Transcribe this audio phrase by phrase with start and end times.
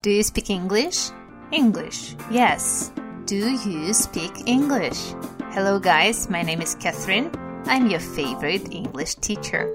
[0.00, 1.10] Do you speak English?
[1.50, 2.92] English, yes.
[3.26, 5.12] Do you speak English?
[5.50, 7.32] Hello, guys, my name is Catherine.
[7.66, 9.74] I'm your favorite English teacher.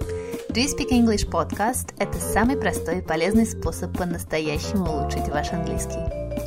[0.54, 6.00] Do you speak English podcast – это самый простой и полезный способ по-настоящему улучшить ваш английский.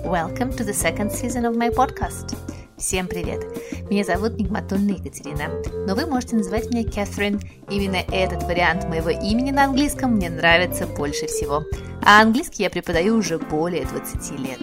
[0.06, 2.34] Welcome to the second season of my podcast.
[2.79, 3.43] Всем привет!
[3.88, 5.48] Меня зовут Нигматульна Екатерина,
[5.86, 7.40] но вы можете называть меня Кэтрин.
[7.70, 11.64] Именно этот вариант моего имени на английском мне нравится больше всего.
[12.02, 14.58] А английский я преподаю уже более 20 лет.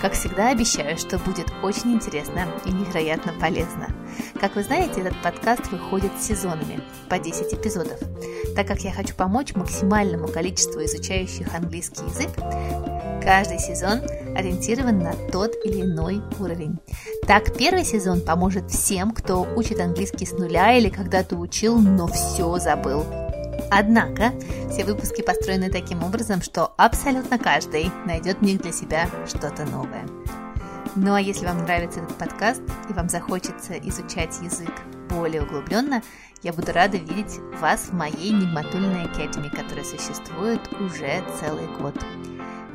[0.00, 3.88] Как всегда, обещаю, что будет очень интересно и невероятно полезно.
[4.40, 7.98] Как вы знаете, этот подкаст выходит сезонами, по 10 эпизодов.
[8.54, 12.30] Так как я хочу помочь максимальному количеству изучающих английский язык,
[13.26, 14.02] каждый сезон
[14.36, 16.78] ориентирован на тот или иной уровень.
[17.26, 22.56] Так, первый сезон поможет всем, кто учит английский с нуля или когда-то учил, но все
[22.58, 23.04] забыл.
[23.68, 24.32] Однако,
[24.70, 30.06] все выпуски построены таким образом, что абсолютно каждый найдет в них для себя что-то новое.
[30.94, 34.72] Ну а если вам нравится этот подкаст и вам захочется изучать язык
[35.10, 36.00] более углубленно,
[36.44, 41.96] я буду рада видеть вас в моей Нигматульной Академии, которая существует уже целый год.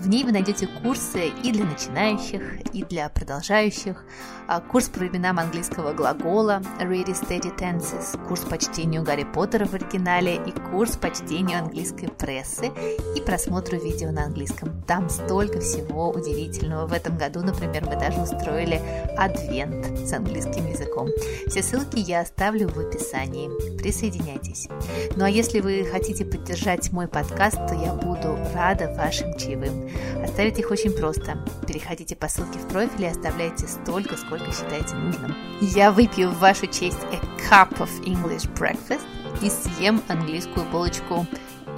[0.01, 2.41] В ней вы найдете курсы и для начинающих,
[2.73, 4.03] и для продолжающих.
[4.47, 9.75] А, курс по именам английского глагола Ready Steady Tenses, курс по чтению Гарри Поттера в
[9.75, 12.71] оригинале и курс по чтению английской прессы
[13.15, 14.81] и просмотру видео на английском.
[14.87, 16.87] Там столько всего удивительного.
[16.87, 18.81] В этом году, например, мы даже устроили
[19.17, 21.09] адвент с английским языком.
[21.47, 23.77] Все ссылки я оставлю в описании.
[23.77, 24.67] Присоединяйтесь.
[25.15, 29.90] Ну а если вы хотите поддержать мой подкаст, то я буду рада вашим чаевым.
[30.23, 31.37] Оставить их очень просто.
[31.67, 35.35] Переходите по ссылке в профиле и оставляйте столько, сколько считаете нужным.
[35.61, 39.01] Я выпью в вашу честь a cup of English breakfast
[39.41, 41.25] и съем английскую булочку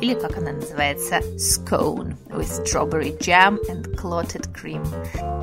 [0.01, 4.83] или как она называется, scone with strawberry jam and clotted cream.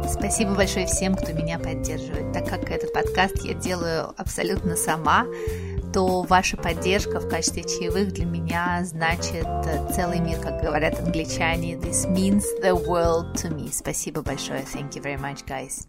[0.06, 5.24] Спасибо большое всем, кто меня поддерживает, так как этот подкаст я делаю абсолютно сама,
[5.92, 11.74] то ваша поддержка в качестве чаевых для меня значит э, целый мир, как говорят англичане.
[11.74, 13.72] This means the world to me.
[13.72, 14.62] Спасибо большое.
[14.62, 15.86] Thank you very much, guys.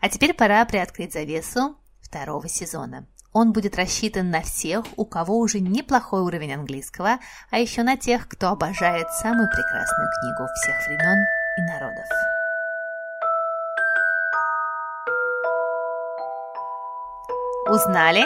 [0.00, 3.06] А теперь пора приоткрыть завесу второго сезона.
[3.32, 7.18] Он будет рассчитан на всех, у кого уже неплохой уровень английского,
[7.50, 11.18] а еще на тех, кто обожает самую прекрасную книгу всех времен
[11.58, 12.06] и народов.
[17.68, 18.24] Узнали?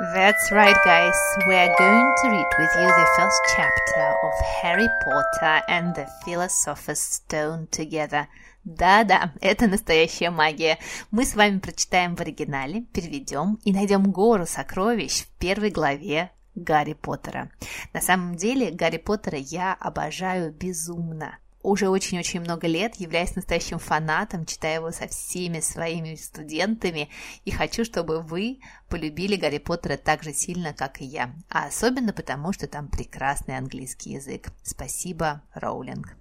[0.00, 1.14] That's right, guys.
[1.46, 6.98] We're going to read with you the first chapter of Harry Potter and the Philosopher's
[6.98, 8.26] Stone together.
[8.64, 10.78] Да-да, это настоящая магия.
[11.12, 16.94] Мы с вами прочитаем в оригинале, переведем и найдем гору сокровищ в первой главе Гарри
[16.94, 17.52] Поттера.
[17.92, 24.44] На самом деле, Гарри Поттера я обожаю безумно уже очень-очень много лет, являюсь настоящим фанатом,
[24.44, 27.08] читаю его со всеми своими студентами
[27.44, 31.34] и хочу, чтобы вы полюбили Гарри Поттера так же сильно, как и я.
[31.48, 34.50] А особенно потому, что там прекрасный английский язык.
[34.62, 36.16] Спасибо, Роулинг.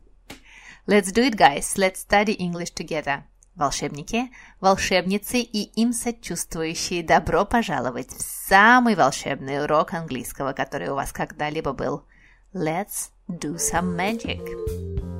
[0.87, 1.75] Let's do it, guys.
[1.75, 3.23] Let's study English together.
[3.55, 11.11] Волшебники, волшебницы и им сочувствующие, добро пожаловать в самый волшебный урок английского, который у вас
[11.11, 12.03] когда-либо был.
[12.53, 15.12] Let's do some magic.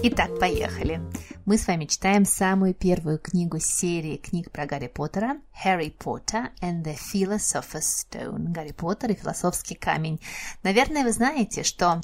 [0.00, 1.00] Итак, поехали.
[1.44, 6.84] Мы с вами читаем самую первую книгу серии книг про Гарри Поттера «Harry Potter and
[6.84, 10.20] the Philosopher's Stone» Гарри Поттер и философский камень.
[10.62, 12.00] Наверное, вы знаете, что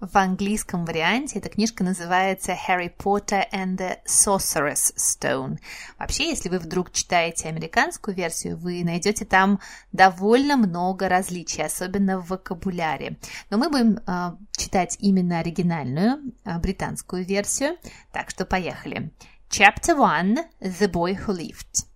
[0.00, 5.58] в английском варианте эта книжка называется Harry Potter and the Sorcerer's Stone.
[5.98, 9.60] Вообще, если вы вдруг читаете американскую версию, вы найдете там
[9.90, 13.18] довольно много различий, особенно в вокабуляре.
[13.50, 17.76] Но мы будем э, читать именно оригинальную э, британскую версию,
[18.12, 19.10] так что поехали.
[19.50, 21.86] Chapter 1 The Boy Who Lived.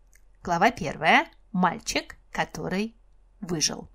[0.42, 1.26] Глава первая.
[1.52, 2.96] Мальчик, который
[3.40, 3.88] выжил.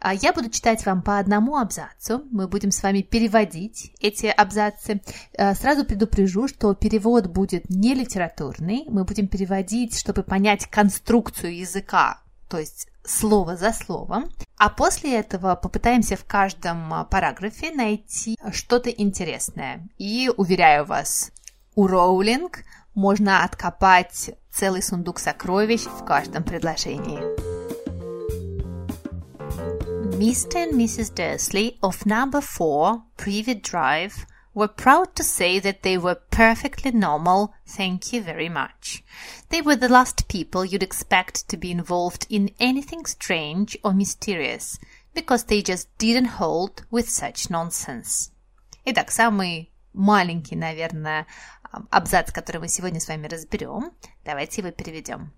[0.00, 2.24] А я буду читать вам по одному абзацу.
[2.30, 5.02] Мы будем с вами переводить эти абзацы.
[5.34, 8.84] Э, сразу предупрежу, что перевод будет не литературный.
[8.88, 14.30] Мы будем переводить, чтобы понять конструкцию языка, то есть слово за словом.
[14.56, 19.86] А после этого попытаемся в каждом а, параграфе найти что-то интересное.
[19.98, 21.30] И, уверяю вас,
[21.74, 22.64] у Роулинг
[22.94, 27.49] можно откопать целый сундук сокровищ в каждом предложении.
[30.19, 30.55] Mr.
[30.55, 31.13] and Mrs.
[31.13, 37.53] Dursley of number 4 Privet Drive were proud to say that they were perfectly normal,
[37.65, 39.03] thank you very much.
[39.49, 44.79] They were the last people you'd expect to be involved in anything strange or mysterious,
[45.13, 48.31] because they just didn't hold with such nonsense.
[48.85, 51.25] Итак, самый маленький, наверное,
[51.70, 53.92] абзац, который мы сегодня с вами разберем.
[54.24, 55.32] Давайте его переведем.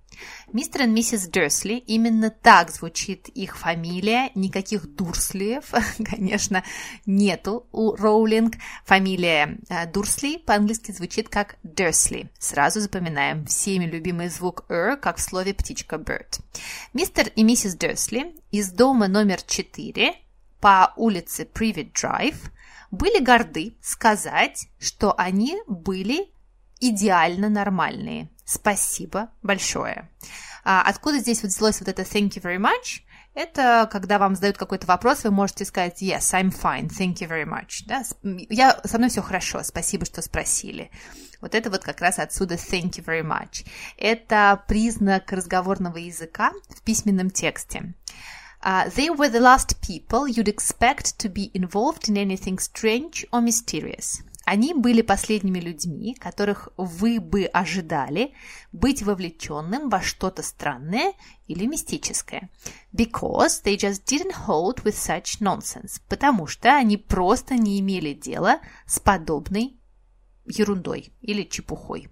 [0.52, 5.73] Мистер и миссис Дерсли, именно так звучит их фамилия, никаких Дурслиев,
[6.05, 6.64] конечно,
[7.06, 8.55] нету у Роулинг.
[8.84, 12.31] Фамилия э, Дурсли по-английски звучит как Дерсли.
[12.38, 16.40] Сразу запоминаем всеми любимый звук «р», как в слове птичка bird.
[16.93, 20.14] Мистер и миссис Дерсли из дома номер 4
[20.62, 22.37] по улице Privet Drive–
[22.93, 26.31] были горды сказать, что они были
[26.79, 28.29] идеально нормальные.
[28.44, 30.11] Спасибо большое.
[30.62, 33.00] А откуда здесь вот взялось вот это thank you very much?
[33.35, 37.47] Это когда вам задают какой-то вопрос, вы можете сказать yes, I'm fine, thank you very
[37.47, 37.85] much.
[37.87, 38.03] Да?
[38.23, 40.91] Я, со мной все хорошо, спасибо, что спросили.
[41.41, 43.67] Вот это вот как раз отсюда thank you very much.
[43.97, 47.94] Это признак разговорного языка в письменном тексте.
[48.62, 53.41] Uh, they were the last people you'd expect to be involved in anything strange or
[53.41, 54.23] mysterious.
[54.44, 58.35] Они были последними людьми, которых вы бы ожидали
[58.73, 61.12] быть вовлеченным во что-то странное
[61.47, 62.50] или мистическое.
[62.93, 66.00] Because they just didn't hold with such nonsense.
[66.09, 69.76] Потому что они просто не имели дела с подобной
[70.44, 72.09] ерундой или чепухой.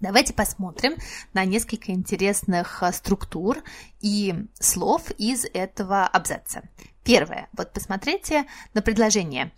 [0.00, 0.94] Давайте посмотрим
[1.34, 3.58] на несколько интересных э, структур
[4.00, 6.62] и слов из этого абзаца.
[7.04, 7.48] Первое.
[7.52, 9.52] Вот посмотрите на предложение.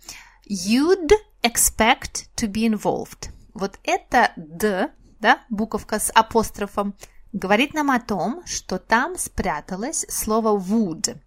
[0.49, 1.11] You'd
[1.43, 3.29] expect to be involved.
[3.53, 4.89] Вот это «д»,
[5.21, 6.95] да, буковка с апострофом,
[7.31, 11.17] говорит нам о том, что там спряталось слово would.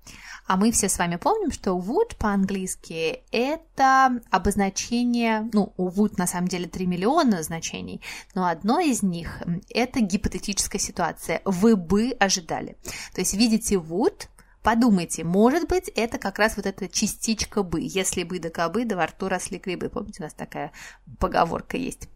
[0.46, 6.26] А мы все с вами помним, что would по-английски это обозначение, ну, у would на
[6.26, 8.00] самом деле 3 миллиона значений,
[8.34, 11.42] но одно из них это гипотетическая ситуация.
[11.44, 12.76] Вы бы ожидали.
[13.12, 14.28] То есть видите would,
[14.62, 17.78] Подумайте, может быть, это как раз вот эта частичка «бы».
[17.80, 19.88] Если бы да кобы, да во рту росли грибы.
[19.88, 20.72] Помните, у нас такая
[21.20, 22.08] поговорка есть.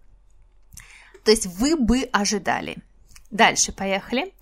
[1.25, 2.79] То есть вы бы ожидали.
[3.31, 4.35] Дальше, поехали.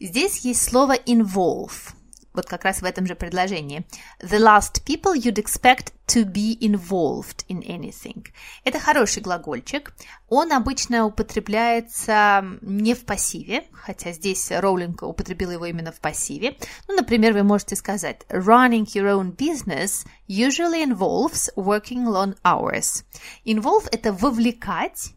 [0.00, 1.92] Здесь есть слово involve
[2.34, 3.86] вот как раз в этом же предложении.
[4.20, 8.26] The last people you'd expect to be involved in anything.
[8.64, 9.94] Это хороший глагольчик.
[10.28, 16.56] Он обычно употребляется не в пассиве, хотя здесь Роулинг употребила его именно в пассиве.
[16.88, 23.04] Ну, например, вы можете сказать Running your own business usually involves working long hours.
[23.44, 25.14] Involve– это вовлекать,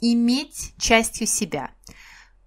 [0.00, 1.70] иметь частью себя.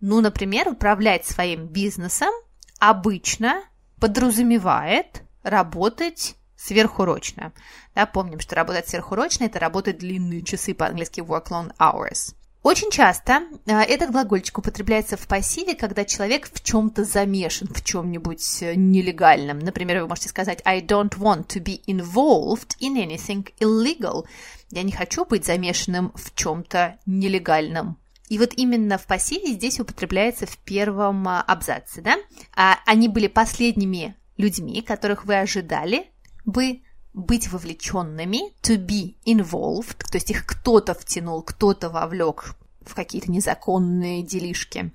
[0.01, 2.31] Ну, например, управлять своим бизнесом
[2.79, 3.63] обычно
[4.03, 7.53] подразумевает работать сверхурочно.
[7.95, 12.35] Да, помним, что работать сверхурочно– это работать длинные часы, по-английски work long hours.
[12.63, 18.61] Очень часто э, этот глагольчик употребляется в пассиве, когда человек в чем-то замешан, в чем-нибудь
[18.63, 19.59] э, нелегальном.
[19.59, 24.25] Например, вы можете сказать I don't want to be involved in anything illegal.
[24.69, 27.97] Я не хочу быть замешанным в чем-то нелегальном.
[28.33, 32.17] И вот именно в пассиве здесь употребляется в первом а, абзаце, да?
[32.55, 36.07] А они были последними людьми, которых вы ожидали
[36.43, 36.81] бы
[37.13, 44.23] быть вовлеченными, to be involved, то есть их кто-то втянул, кто-то вовлек в какие-то незаконные
[44.23, 44.91] делишки,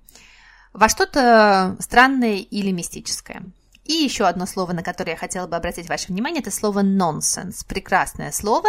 [0.73, 3.45] во что-то странное или мистическое.
[3.85, 7.65] И еще одно слово, на которое я хотела бы обратить ваше внимание, это слово nonsense.
[7.69, 8.69] Прекрасное слово,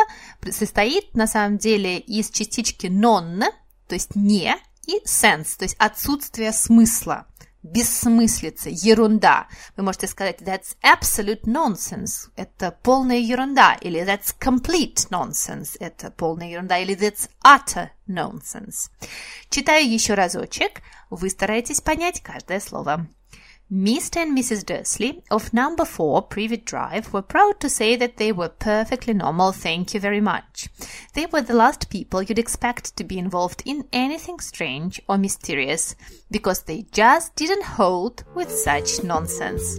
[0.51, 3.45] состоит на самом деле из частички non,
[3.89, 7.25] то есть не, и sense, то есть отсутствие смысла,
[7.63, 9.47] бессмыслица, ерунда.
[9.75, 16.49] Вы можете сказать that's absolute nonsense, это полная ерунда, или that's complete nonsense, это полная
[16.49, 18.91] ерунда, или that's utter nonsense.
[19.49, 23.07] Читаю еще разочек, вы стараетесь понять каждое слово.
[23.71, 24.23] Mr.
[24.23, 24.65] and Mrs.
[24.65, 29.51] Dursley of number 4 Privet Drive were proud to say that they were perfectly normal,
[29.51, 30.69] thank you very much.
[31.14, 35.96] They were the last people you'd expect to be involved in anything strange or mysterious,
[36.30, 39.78] because they just didn't hold with such nonsense.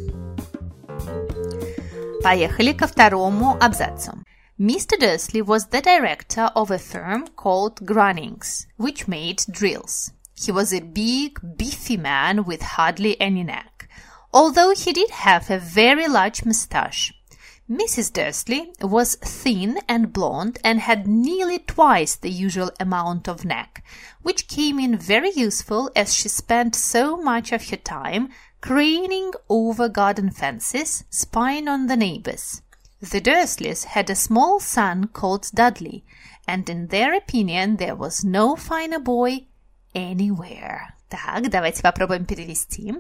[2.24, 4.24] Поехали ко второму абзацу.
[4.60, 4.98] Mr.
[4.98, 10.12] Dursley was the director of a firm called Grunnings, which made drills.
[10.34, 13.76] He was a big, beefy man with hardly any neck
[14.36, 17.14] although he did have a very large moustache.
[17.70, 18.14] Mrs.
[18.14, 23.84] Dursley was thin and blonde and had nearly twice the usual amount of neck,
[24.22, 28.30] which came in very useful as she spent so much of her time
[28.62, 32.62] craning over garden fences, spying on the neighbors.
[33.02, 36.04] The Dursleys had a small son called Dudley,
[36.48, 39.46] and in their opinion there was no finer boy
[39.94, 40.96] anywhere.
[41.10, 42.94] Так, давайте попробуем перевести.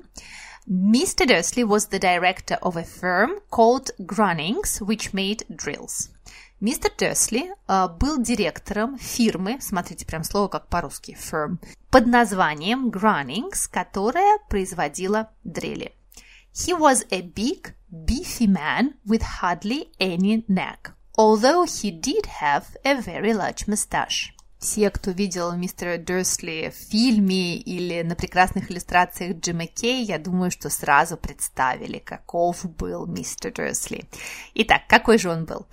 [0.69, 1.27] Mr.
[1.27, 6.10] Dursley was the director of a firm called Grunnings, which made drills.
[6.62, 11.60] Мистер Дерсли uh, был директором фирмы, смотрите, прям слово как по-русски, firm,
[11.91, 15.91] под названием Grunnings, которая производила дрели.
[16.53, 22.95] He was a big, beefy man with hardly any neck, although he did have a
[23.01, 24.34] very large mustache.
[24.61, 30.50] Все, кто видел мистера Дерсли в фильме или на прекрасных иллюстрациях Джима Кей, я думаю,
[30.50, 34.05] что сразу представили, каков был мистер Дерсли.
[34.55, 35.67] Итак, какой же он был?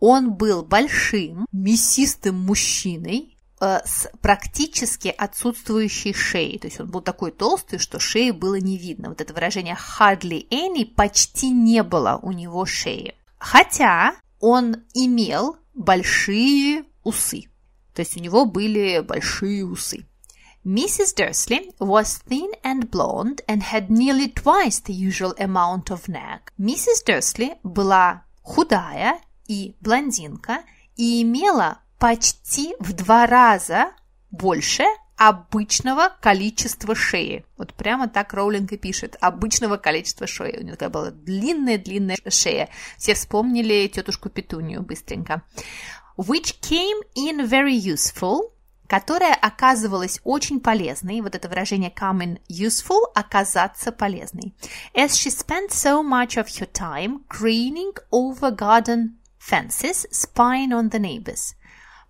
[0.00, 6.58] Он был большим, мясистым мужчиной, э, с практически отсутствующей шеей.
[6.58, 9.10] То есть он был такой толстый, что шеи было не видно.
[9.10, 13.14] Вот это выражение hardly any почти не было у него шеи.
[13.38, 17.51] Хотя он имел большие усы.
[17.94, 20.06] То есть у него были большие усы.
[20.64, 21.16] Mrs.
[21.16, 26.52] Dursley was thin and blonde and had nearly twice the usual amount of neck.
[26.56, 29.18] Миссис Дерсли была худая
[29.48, 30.62] и блондинка
[30.96, 33.90] и имела почти в два раза
[34.30, 34.84] больше
[35.16, 37.44] обычного количества шеи.
[37.56, 39.16] Вот прямо так Роулинг и пишет.
[39.20, 40.58] Обычного количества шеи.
[40.58, 42.68] У нее такая была длинная-длинная шея.
[42.98, 45.42] Все вспомнили тетушку Петунию быстренько
[46.26, 48.52] which came in very useful,
[48.86, 51.20] которая оказывалась очень полезной.
[51.20, 54.54] Вот это выражение come in useful– оказаться полезной.
[54.94, 61.00] As she spent so much of her time craning over garden fences, spying on the
[61.00, 61.54] neighbors.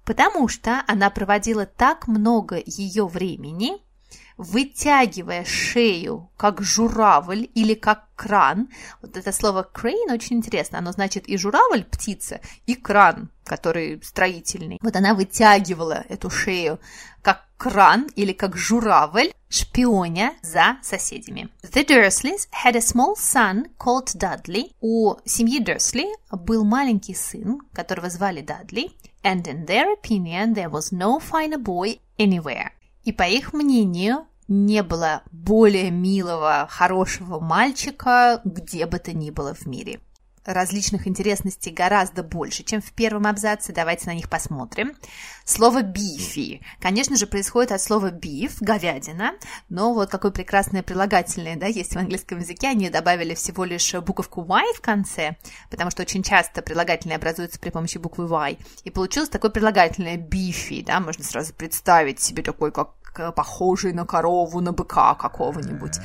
[0.05, 3.81] Потому что она проводила так много ее времени–
[4.37, 8.69] вытягивая шею, как журавль или как кран.
[9.01, 10.79] Вот это слово crane очень интересно.
[10.79, 14.79] Оно значит и журавль, птица, и кран, который строительный.
[14.83, 16.81] Вот она вытягивала эту шею,
[17.23, 21.49] как кран или как журавль, шпионя за соседями.
[21.63, 24.73] The Dursleys had a small son called Dudley.
[24.81, 28.91] У семьи Дерсли был маленький сын, которого звали Дадли,
[29.23, 32.71] and in their opinion there was no finer boy anywhere.
[33.05, 39.55] И по их мнению, не было более милого, хорошего мальчика где бы то ни было
[39.55, 40.01] в мире.
[40.45, 43.73] Различных интересностей гораздо больше, чем в первом абзаце.
[43.73, 44.97] Давайте на них посмотрим.
[45.45, 49.33] Слово «бифи», конечно же, происходит от слова «beef»– говядина,
[49.69, 52.69] но вот какое прекрасное прилагательное да, есть в английском языке.
[52.69, 55.37] Они добавили всего лишь буковку «y» в конце,
[55.71, 58.59] потому что очень часто прилагательные образуются при помощи буквы «y».
[58.85, 62.95] И получилось такое прилагательное «beefy», да, можно сразу представить себе такой, как
[63.35, 65.99] похожий на корову, на быка какого-нибудь.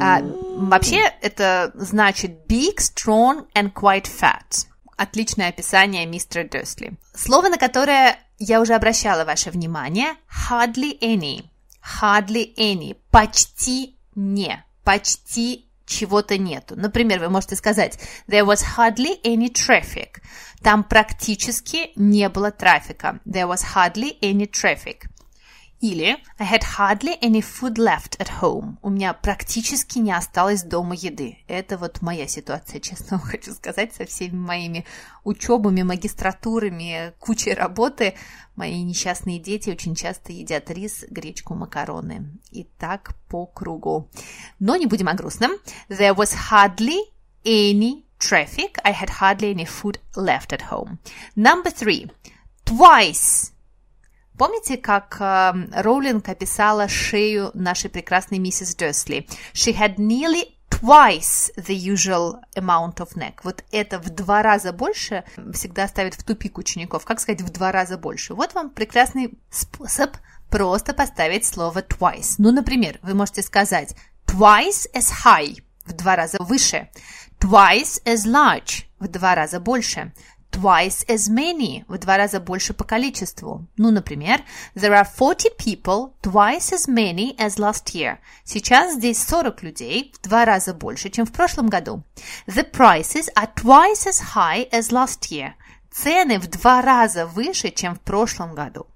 [0.00, 4.66] А, вообще это значит big, strong and quite fat.
[4.96, 6.96] Отличное описание мистера Дерсли.
[7.14, 10.14] Слово, на которое я уже обращала ваше внимание,
[10.50, 11.44] hardly any.
[12.00, 12.96] Hardly any.
[13.10, 14.64] Почти не.
[14.84, 16.76] Почти чего-то нету.
[16.76, 20.20] Например, вы можете сказать There was hardly any traffic.
[20.62, 23.20] Там практически не было трафика.
[23.24, 25.04] There was hardly any traffic.
[25.80, 28.78] Или I had hardly any food left at home.
[28.82, 31.38] У меня практически не осталось дома еды.
[31.48, 34.86] Это вот моя ситуация, честно хочу сказать, со всеми моими
[35.24, 38.14] учебами, магистратурами, кучей работы.
[38.54, 42.30] Мои несчастные дети очень часто едят рис, гречку, макароны.
[42.50, 44.08] И так по кругу.
[44.58, 45.52] Но не будем о грустном.
[45.90, 47.00] There was hardly
[47.44, 48.78] any traffic.
[48.82, 50.98] I had hardly any food left at home.
[51.36, 52.10] Number three.
[52.64, 53.52] Twice
[54.38, 55.52] Помните, как э,
[55.82, 59.26] Роулинг описала шею нашей прекрасной миссис Дерсли?
[59.54, 63.40] She had nearly twice the usual amount of neck.
[63.42, 67.04] Вот это в два раза больше всегда ставит в тупик учеников.
[67.04, 68.34] Как сказать в два раза больше?
[68.34, 70.16] Вот вам прекрасный способ
[70.50, 72.34] просто поставить слово twice.
[72.38, 73.94] Ну, например, вы можете сказать
[74.26, 76.88] twice as high в два раза выше,
[77.40, 80.12] twice as large в два раза больше,
[80.56, 83.66] twice as many, в два раза больше по количеству.
[83.76, 84.42] Ну, например,
[84.74, 88.18] there are 40 people, twice as many as last year.
[88.44, 92.02] Сейчас здесь 40 людей, в два раза больше, чем в прошлом году.
[92.46, 95.52] The prices are twice as high as last year.
[95.90, 98.86] Цены в два раза выше, чем в прошлом году.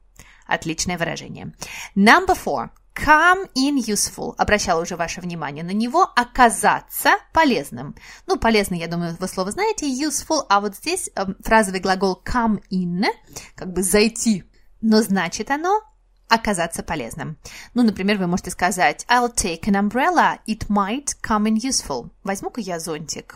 [0.47, 1.53] Отличное выражение.
[1.95, 2.71] Number four.
[3.05, 4.35] Come in useful.
[4.37, 6.11] Обращала уже ваше внимание на него.
[6.15, 7.95] Оказаться полезным.
[8.27, 9.87] Ну, полезный, я думаю, вы слово знаете.
[9.87, 10.43] Useful.
[10.51, 13.07] А вот здесь э, фразовый глагол come in,
[13.55, 14.45] как бы зайти.
[14.83, 15.81] Но значит оно
[16.29, 17.39] оказаться полезным.
[17.73, 20.39] Ну, например, вы можете сказать I'll take an umbrella.
[20.47, 22.11] It might come in useful.
[22.23, 23.35] Возьму-ка я зонтик.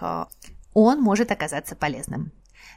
[0.74, 2.32] Он может оказаться полезным.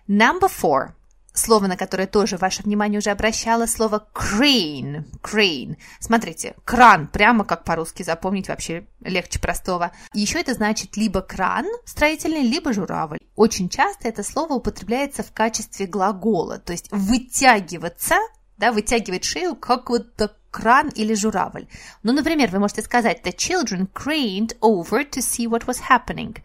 [0.07, 0.93] Number four.
[1.37, 5.05] Слово, на которое тоже ваше внимание уже обращало, слово crane.
[5.21, 5.77] Crane.
[5.99, 9.91] Смотрите, кран, прямо как по-русски запомнить вообще легче простого.
[10.13, 13.19] Еще это значит либо кран строительный, либо журавль.
[13.35, 18.15] Очень часто это слово употребляется в качестве глагола, то есть вытягиваться,
[18.57, 20.15] да, вытягивать шею, как вот
[20.51, 21.67] кран или журавль.
[22.03, 26.37] Ну, например, вы можете сказать «The children craned over to see what was happening».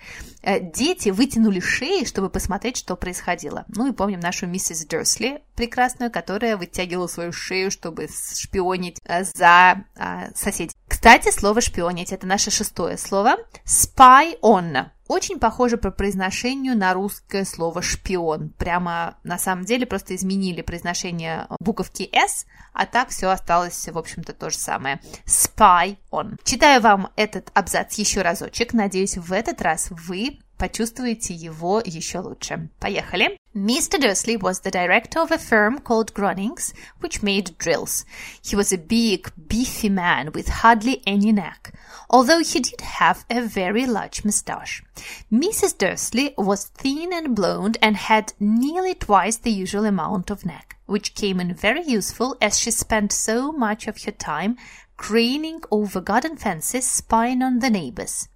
[0.43, 3.65] Э, дети вытянули шеи, чтобы посмотреть, что происходило.
[3.69, 9.85] Ну и помним нашу миссис Дерсли прекрасную, которая вытягивала свою шею, чтобы шпионить э, за
[9.97, 10.75] а, соседей.
[10.89, 13.37] Кстати, слово «шпионить»– это наше шестое слово.
[13.65, 18.51] «Spy on» очень похоже по произношению на русское слово «шпион».
[18.51, 24.33] Прямо на самом деле просто изменили произношение буковки «с», а так все осталось, в общем-то,
[24.33, 25.01] то же самое.
[25.27, 26.37] Spy on.
[26.45, 28.73] Читаю вам этот абзац еще разочек.
[28.73, 32.70] Надеюсь, в этот раз вы почувствуете его еще лучше.
[32.80, 33.38] Поехали!
[33.56, 34.00] Mr.
[34.00, 38.06] Dursley was the director of a firm called Grunnings, which made drills.
[38.44, 41.74] He was a big, beefy man with hardly any neck,
[42.08, 44.84] although he did have a very large moustache.
[45.32, 45.76] Mrs.
[45.76, 51.16] Dursley was thin and blonde and had nearly twice the usual amount of neck, which
[51.16, 54.56] came in very useful as she spent so much of her time
[55.03, 58.29] craning over garden fences, spying on the neighbors.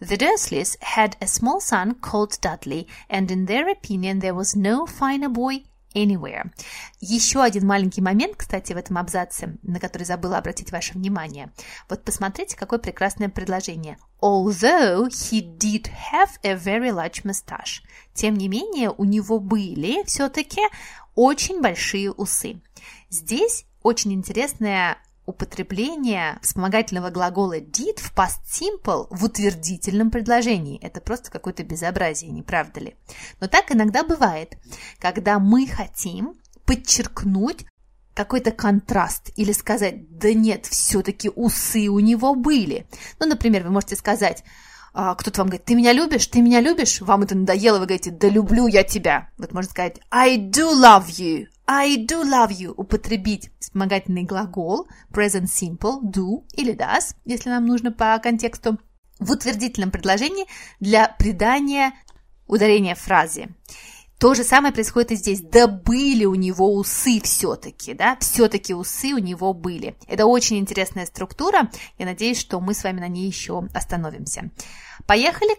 [0.00, 4.86] The Dursleys had a small son called Dudley, and in their opinion there was no
[4.86, 5.64] finer boy
[5.94, 6.50] anywhere.
[6.98, 11.52] Еще один маленький момент, кстати, в этом абзаце, на который забыла обратить ваше внимание.
[11.90, 13.98] Вот посмотрите, какое прекрасное предложение.
[14.22, 17.82] Although he did have a very large mustache.
[18.14, 20.62] Тем не менее, у него были все-таки
[21.14, 22.62] очень большие усы.
[23.10, 30.80] Здесь очень интересная употребление вспомогательного глагола did в past simple в утвердительном предложении.
[30.80, 32.94] Это просто какое-то безобразие, не правда ли?
[33.40, 34.56] Но так иногда бывает,
[34.98, 36.34] когда мы хотим
[36.66, 37.66] подчеркнуть
[38.14, 42.86] какой-то контраст или сказать, да нет, все-таки усы у него были.
[43.18, 44.44] Ну, например, вы можете сказать,
[44.94, 48.12] а, кто-то вам говорит, ты меня любишь, ты меня любишь, вам это надоело, вы говорите,
[48.12, 49.28] да люблю я тебя.
[49.36, 52.72] Вот можно сказать, I do love you, I do love you.
[52.76, 58.78] Употребить вспомогательный глагол, present simple, do или does, если нам нужно по контексту,
[59.18, 60.46] в утвердительном предложении
[60.78, 61.92] для придания
[62.46, 63.48] ударения фразе.
[64.18, 65.40] То же самое происходит и здесь.
[65.40, 69.96] Да были у него усы все-таки, да, все-таки усы у него были.
[70.06, 71.70] Это очень интересная структура.
[71.98, 74.50] Я надеюсь, что мы с вами на ней еще остановимся.
[75.06, 75.56] Поехали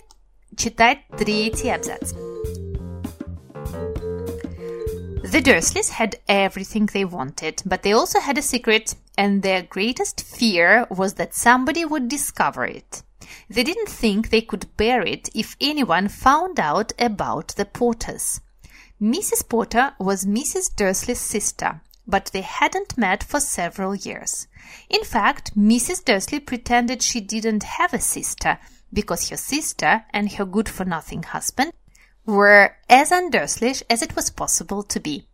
[0.56, 2.14] читать третий абзац.
[5.26, 10.22] The Dursleys had everything they wanted, but they also had a secret, and their greatest
[10.22, 13.04] fear was that somebody would discover it.
[13.50, 18.40] They didn't think they could bear it if anyone found out about the Potters.
[19.02, 19.50] Mrs.
[19.50, 20.74] Potter was Mrs.
[20.74, 24.48] Dursley's sister, but they hadn't met for several years.
[24.90, 26.06] In fact, Mrs.
[26.06, 28.58] Dursley pretended she didn't have a sister
[28.94, 31.74] because her sister and her good for nothing husband
[32.26, 35.28] were as undurslyish as it was possible to be.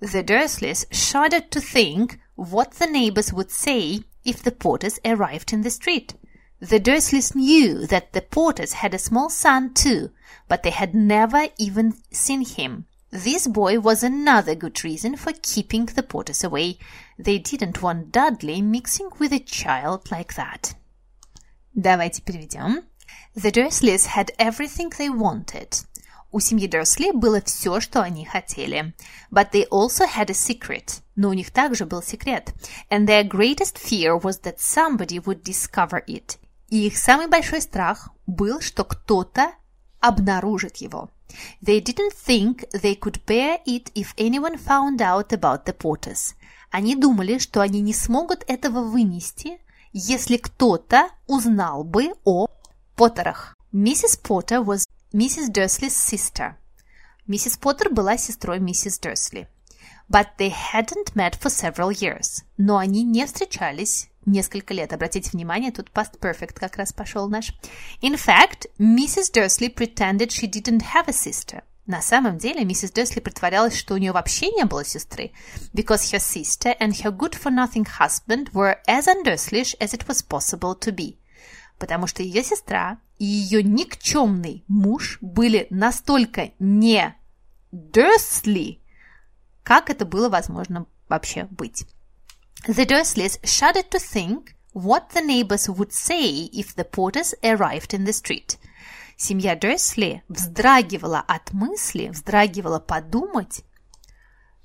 [0.00, 5.62] The Dursleys shuddered to think what the neighbors would say if the Porters arrived in
[5.62, 6.12] the street.
[6.60, 10.10] The Dursleys knew that the Porters had a small son too,
[10.48, 12.86] but they had never even seen him.
[13.15, 16.77] This boy was another good reason for keeping the Potters away.
[17.19, 20.75] They didn't want Dudley mixing with a child like that.
[21.75, 22.83] Давайте переведем.
[23.35, 25.85] The Dursleys had everything they wanted.
[26.31, 28.93] У семьи Дерсли было все, что они хотели.
[29.29, 31.01] But they also had a secret.
[31.17, 32.53] Но у них также был секрет.
[32.89, 36.37] And their greatest fear was that somebody would discover it.
[36.69, 39.51] И их самый большой страх был, что кто-то
[39.99, 41.09] обнаружит его.
[41.62, 46.34] They didn't think they could bear it if anyone found out about the Potters.
[46.70, 49.58] Они думали, что они не смогут этого вынести,
[49.92, 52.48] если кто-то узнал бы о
[52.96, 53.56] Поттерах.
[53.72, 54.20] Mrs.
[54.22, 55.50] Potter was Mrs.
[55.50, 56.54] Dursley's sister.
[57.26, 59.48] Миссис Поттер была сестрой миссис Дерсли.
[60.08, 62.44] But they hadn't met for several years.
[62.56, 64.92] Но они не встречались несколько лет.
[64.92, 67.52] Обратите внимание, тут past perfect как раз пошел наш.
[68.02, 69.32] In fact, Mrs.
[69.32, 71.62] Dursley pretended she didn't have a sister.
[71.86, 75.30] На самом деле, миссис Дерсли притворялась, что у нее вообще не было сестры,
[75.72, 80.92] because her sister and her good-for-nothing husband were as undurslyish as it was possible to
[80.92, 81.16] be.
[81.78, 87.14] Потому что ее сестра и ее никчемный муж были настолько не
[87.70, 88.80] Дерсли,
[89.66, 91.86] как это было возможно вообще быть.
[92.68, 98.04] The Dursleys shuddered to think what the neighbors would say if the Potters arrived in
[98.04, 98.58] the street.
[99.16, 103.64] Семья Дерсли вздрагивала от мысли, вздрагивала подумать,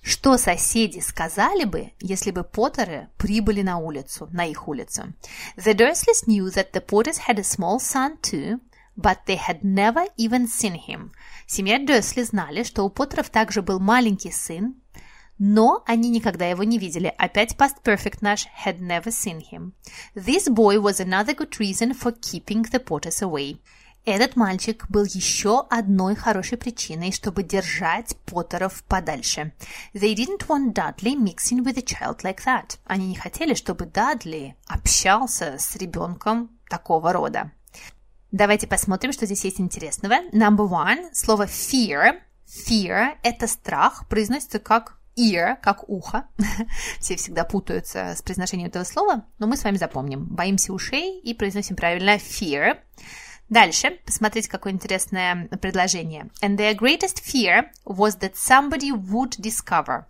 [0.03, 5.13] Что соседи сказали бы, если бы Поттеры прибыли на улицу, на их улицу?
[5.57, 8.59] The Dursleys knew that the Potters had a small son too,
[8.95, 11.11] but they had never even seen him.
[11.47, 14.75] Семья Дерсли знали, что у Поттеров также был маленький сын,
[15.43, 17.11] но они никогда его не видели.
[17.17, 19.71] Опять past perfect наш had never seen him.
[20.13, 23.57] This boy was another good reason for keeping the Potters away.
[24.05, 29.51] Этот мальчик был еще одной хорошей причиной, чтобы держать Поттеров подальше.
[29.95, 32.77] They didn't want Dudley mixing with a child like that.
[32.85, 37.51] Они не хотели, чтобы Дадли общался с ребенком такого рода.
[38.31, 40.21] Давайте посмотрим, что здесь есть интересного.
[40.31, 41.09] Number one.
[41.13, 42.19] Слово fear.
[42.47, 44.07] Fear– это страх.
[44.07, 46.25] Произносится как ear, как ухо.
[46.99, 50.25] Все всегда путаются с произношением этого слова, но мы с вами запомним.
[50.25, 52.77] Боимся ушей и произносим правильно fear.
[53.49, 56.29] Дальше, посмотрите, какое интересное предложение.
[56.41, 60.05] And their greatest fear was that somebody would discover.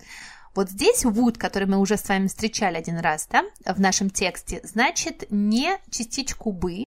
[0.53, 4.59] Вот здесь would, который мы уже с вами встречали один раз, да, в нашем тексте,
[4.63, 6.83] значит не частичку бы,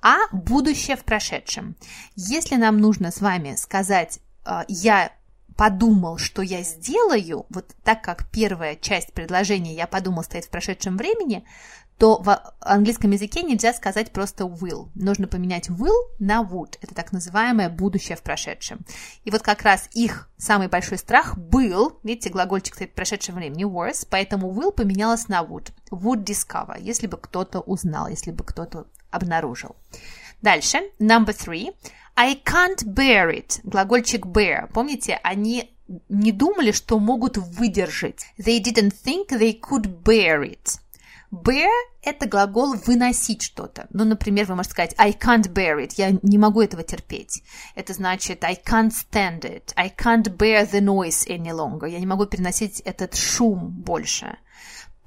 [0.00, 1.76] а будущее в прошедшем.
[2.14, 5.12] Если нам нужно с вами сказать а, «я
[5.60, 10.96] подумал, что я сделаю», вот так как первая часть предложения «я подумал» стоит в прошедшем
[10.96, 11.44] времени,
[11.98, 14.88] то в английском языке нельзя сказать просто will.
[14.94, 16.78] Нужно поменять will на would.
[16.80, 18.78] Это так называемое будущее в прошедшем.
[19.24, 23.66] И вот как раз их самый большой страх был, видите, глагольчик стоит в прошедшем времени,
[23.66, 25.72] was, поэтому will поменялось на would.
[25.90, 29.76] Would discover, если бы кто-то узнал, если бы кто-то обнаружил.
[30.40, 31.74] Дальше, number three.
[32.20, 33.60] I can't bear it.
[33.64, 34.70] Глагольчик bear.
[34.74, 35.74] Помните, они
[36.10, 38.26] не думали, что могут выдержать.
[38.38, 40.78] They didn't think they could bear it.
[41.32, 41.70] Bear–
[42.02, 43.86] это глагол «выносить что-то».
[43.90, 45.94] Ну, например, вы можете сказать I can't bear it.
[45.96, 47.42] Я не могу этого терпеть.
[47.74, 49.72] Это значит I can't stand it.
[49.76, 51.88] I can't bear the noise any longer.
[51.88, 54.36] Я не могу переносить этот шум больше.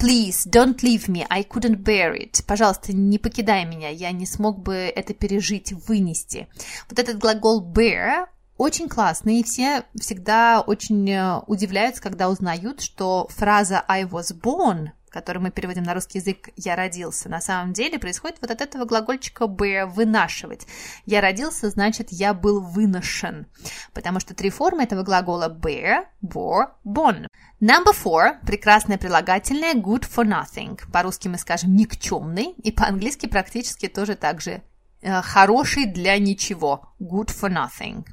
[0.03, 1.25] Please, don't leave me.
[1.29, 2.43] I couldn't bear it.
[2.45, 3.87] Пожалуйста, не покидай меня.
[3.87, 6.49] Я не смог бы это пережить, вынести.
[6.89, 8.25] Вот этот глагол bear
[8.57, 14.89] очень классный, и все всегда очень э, удивляются, когда узнают, что фраза I was born
[15.13, 18.85] который мы переводим на русский язык «я родился», на самом деле происходит вот от этого
[18.85, 20.65] глагольчика «bear»– «вынашивать».
[21.05, 23.45] «Я родился» значит «я был выношен»,
[23.93, 27.27] потому что три формы этого глагола «bear», «bore», «born».
[27.61, 30.79] Number four– прекрасное прилагательное «good for nothing».
[30.91, 34.63] По-русски мы скажем «никчемный», и по-английски практически тоже так же
[35.01, 38.03] э, «хороший для ничего»– «good for nothing».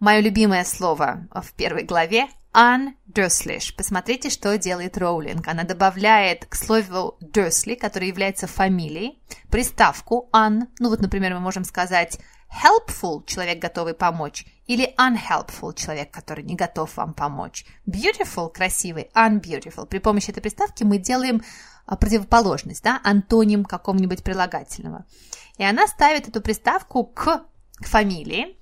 [0.00, 3.74] Мое любимое слово в первой главе Ан Дерслиш.
[3.74, 5.48] Посмотрите, что делает Роулинг.
[5.48, 9.18] Она добавляет к слову Дерсли, который является фамилией,
[9.50, 10.68] приставку an.
[10.78, 16.54] Ну вот, например, мы можем сказать helpful– человек, готовый помочь, или unhelpful– человек, который не
[16.54, 17.64] готов вам помочь.
[17.86, 19.86] Beautiful– красивый, unbeautiful.
[19.86, 21.42] При помощи этой приставки мы делаем
[21.86, 25.04] а, противоположность, да, антоним какого-нибудь прилагательного.
[25.58, 27.44] И она ставит эту приставку к,
[27.76, 28.56] к фамилии,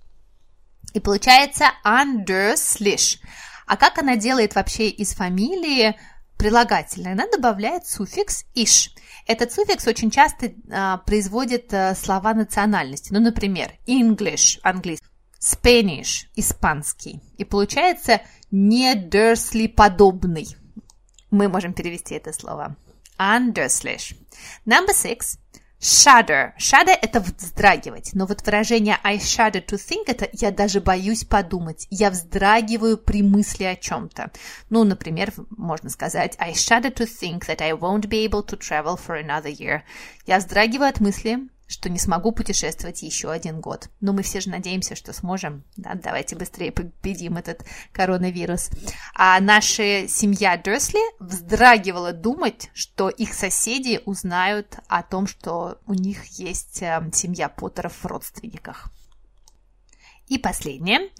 [0.93, 3.19] и получается underslish.
[3.67, 5.97] А как она делает вообще из фамилии
[6.37, 7.13] прилагательное?
[7.13, 8.95] Она добавляет суффикс «иш».
[9.27, 13.13] Этот суффикс очень часто а, производит а, слова национальности.
[13.13, 15.07] Ну, например, English– английский,
[15.41, 17.21] Spanish– испанский.
[17.39, 20.49] И получается не Дерсли подобный.
[21.31, 22.77] Мы можем перевести это слово.
[23.19, 24.17] Underslish.
[24.67, 25.39] Number six.
[25.83, 26.53] Shudder.
[26.61, 28.11] Shudder– это вздрагивать.
[28.15, 31.89] Но вот выражение I shudder to think– это я даже боюсь подумать.
[31.91, 34.31] Я вздрагиваю при мысли о чем-то.
[34.71, 38.97] Ну, например, можно сказать I shudder to think that I won't be able to travel
[38.97, 39.83] for another year.
[40.25, 43.89] Я вздрагиваю от мысли, что не смогу путешествовать еще один год.
[44.01, 45.65] Но мы все же надеемся, что сможем.
[45.77, 48.71] Да, давайте быстрее победим этот коронавирус.
[49.15, 56.25] А наша семья Дерсли вздрагивала думать, что их соседи узнают о том, что у них
[56.39, 58.91] есть э, семья Поттеров в родственниках.
[60.29, 61.11] И последнее.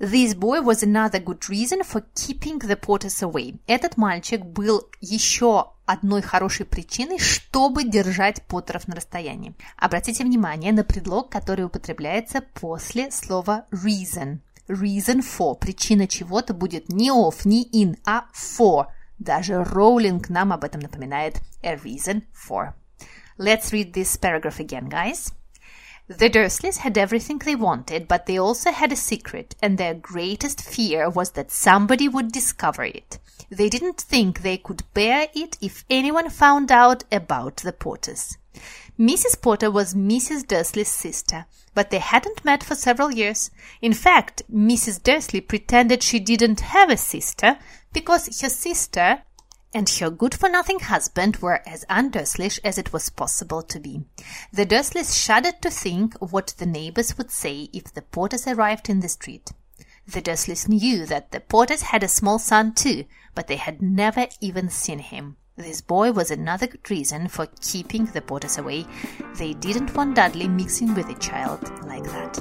[0.00, 3.58] This boy was another good reason for keeping the Potters away.
[3.66, 9.56] Этот мальчик был еще одной хорошей причиной, чтобы держать Поттеров на расстоянии.
[9.76, 14.38] Обратите внимание на предлог, который употребляется после слова reason.
[14.68, 15.58] Reason for.
[15.58, 18.86] Причина чего-то будет не of, не in, а for.
[19.18, 21.40] Даже Роулинг нам об этом напоминает.
[21.64, 22.72] A reason for.
[23.36, 25.32] Let's read this paragraph again, guys.
[26.08, 30.62] The Dursleys had everything they wanted, but they also had a secret, and their greatest
[30.62, 33.18] fear was that somebody would discover it.
[33.50, 38.38] They didn't think they could bear it if anyone found out about the Potters.
[38.98, 39.40] Mrs.
[39.40, 40.46] Potter was Mrs.
[40.48, 41.44] Dursley's sister,
[41.74, 43.50] but they hadn't met for several years.
[43.82, 45.02] In fact, Mrs.
[45.02, 47.58] Dursley pretended she didn't have a sister
[47.92, 49.22] because her sister
[49.74, 54.04] and her good for nothing husband were as undurslyish as it was possible to be.
[54.52, 59.00] The Dursleys shuddered to think what the neighbors would say if the porters arrived in
[59.00, 59.52] the street.
[60.06, 63.04] The Dursleys knew that the porters had a small son too,
[63.34, 65.36] but they had never even seen him.
[65.57, 68.87] This boy was another good reason for keeping the Potters away.
[69.37, 72.39] They didn't want Dudley mixing with a child like that.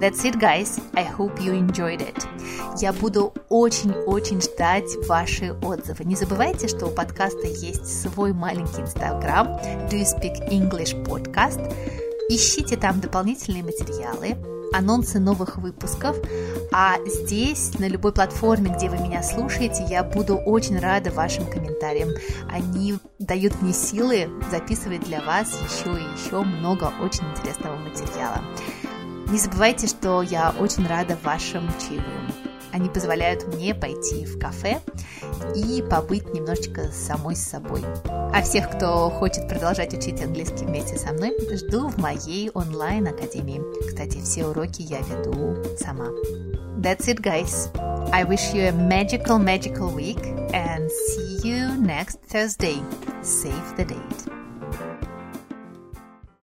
[0.00, 0.80] That's it, guys.
[0.94, 2.26] I hope you enjoyed it.
[2.80, 6.04] Я буду очень-очень ждать ваши отзывы.
[6.04, 11.60] Не забывайте, что у подкаста есть свой маленький инстаграм Do You Speak English Podcast.
[12.28, 14.36] Ищите там дополнительные материалы,
[14.73, 16.17] анонсы новых выпусков.
[16.71, 22.09] А здесь, на любой платформе, где вы меня слушаете, я буду очень рада вашим комментариям.
[22.49, 28.41] Они дают мне силы записывать для вас еще и еще много очень интересного материала.
[29.29, 32.46] Не забывайте, что я очень рада вашим чаевым.
[32.71, 34.81] Они позволяют мне пойти в кафе
[35.55, 37.83] и побыть немножечко самой с собой.
[38.05, 43.61] А всех, кто хочет продолжать учить английский вместе со мной, жду в моей онлайн-академии.
[43.87, 46.07] Кстати, все уроки я веду сама.
[46.79, 47.69] That's it, guys.
[48.11, 50.19] I wish you a magical, magical week
[50.53, 52.81] and see you next Thursday.
[53.23, 54.36] Save the date.